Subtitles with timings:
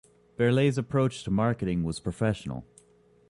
[0.35, 2.65] Berlei's approach to marketing was professional.